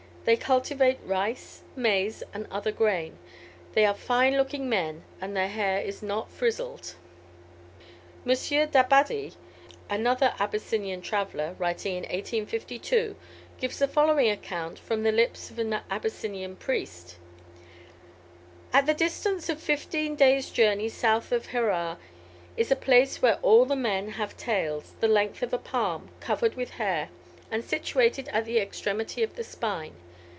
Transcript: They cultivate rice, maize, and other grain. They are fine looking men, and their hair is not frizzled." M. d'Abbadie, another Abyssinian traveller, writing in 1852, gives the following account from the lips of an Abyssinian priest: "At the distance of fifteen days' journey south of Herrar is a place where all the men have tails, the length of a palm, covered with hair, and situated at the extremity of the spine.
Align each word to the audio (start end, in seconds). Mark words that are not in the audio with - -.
They 0.23 0.37
cultivate 0.37 0.99
rice, 1.03 1.63
maize, 1.75 2.21
and 2.31 2.45
other 2.51 2.71
grain. 2.71 3.17
They 3.73 3.85
are 3.85 3.95
fine 3.95 4.37
looking 4.37 4.69
men, 4.69 5.03
and 5.19 5.35
their 5.35 5.47
hair 5.47 5.81
is 5.81 6.03
not 6.03 6.29
frizzled." 6.29 6.93
M. 8.23 8.33
d'Abbadie, 8.69 9.33
another 9.89 10.35
Abyssinian 10.39 11.01
traveller, 11.01 11.55
writing 11.57 11.93
in 11.95 12.01
1852, 12.03 13.15
gives 13.59 13.79
the 13.79 13.87
following 13.87 14.29
account 14.29 14.77
from 14.77 15.01
the 15.01 15.11
lips 15.11 15.49
of 15.49 15.57
an 15.57 15.73
Abyssinian 15.89 16.55
priest: 16.55 17.17
"At 18.71 18.85
the 18.85 18.93
distance 18.93 19.49
of 19.49 19.59
fifteen 19.59 20.15
days' 20.15 20.51
journey 20.51 20.89
south 20.89 21.31
of 21.31 21.47
Herrar 21.47 21.97
is 22.55 22.69
a 22.69 22.75
place 22.75 23.23
where 23.23 23.39
all 23.41 23.65
the 23.65 23.75
men 23.75 24.09
have 24.11 24.37
tails, 24.37 24.93
the 24.99 25.07
length 25.07 25.41
of 25.41 25.51
a 25.51 25.57
palm, 25.57 26.09
covered 26.19 26.53
with 26.53 26.69
hair, 26.77 27.09
and 27.49 27.63
situated 27.63 28.29
at 28.29 28.45
the 28.45 28.59
extremity 28.59 29.23
of 29.23 29.35
the 29.35 29.43
spine. 29.43 29.95